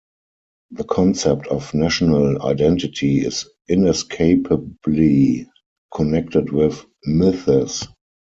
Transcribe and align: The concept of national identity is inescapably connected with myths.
The 0.71 0.83
concept 0.85 1.45
of 1.49 1.75
national 1.75 2.41
identity 2.41 3.19
is 3.23 3.47
inescapably 3.69 5.47
connected 5.93 6.51
with 6.51 6.83
myths. 7.05 7.85